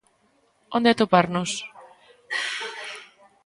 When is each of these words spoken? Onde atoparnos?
Onde 0.77 0.89
atoparnos? 0.91 1.51